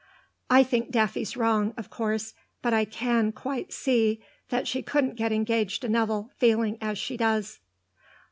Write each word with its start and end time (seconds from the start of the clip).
I 0.49 0.63
think 0.63 0.89
Daffy's 0.89 1.37
wrong, 1.37 1.75
of 1.77 1.91
course, 1.91 2.33
but 2.63 2.73
I 2.73 2.85
can 2.85 3.31
quite 3.31 3.71
see 3.71 4.19
that 4.49 4.67
she 4.67 4.81
couldn't 4.81 5.13
get 5.15 5.31
engaged 5.31 5.83
to 5.83 5.89
Nevill 5.89 6.31
feeling 6.39 6.79
as 6.81 6.97
she 6.97 7.17
does." 7.17 7.59